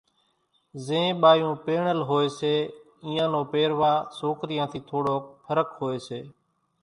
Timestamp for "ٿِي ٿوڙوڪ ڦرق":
4.71-5.69